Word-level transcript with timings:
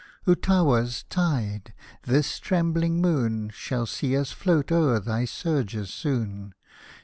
Utawas' 0.25 1.03
tide! 1.09 1.75
this 2.07 2.39
trembling 2.39 3.01
moon 3.01 3.51
Shall 3.53 3.85
see 3.85 4.17
us 4.17 4.31
float 4.31 4.71
over 4.71 4.99
thy 4.99 5.25
surges 5.25 5.91
soon. 5.91 6.55